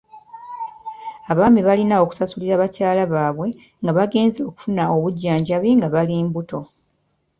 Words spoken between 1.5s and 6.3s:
balina okusasulira bakyala baabwe nga bagenze okufuna obujjanjabi nga bali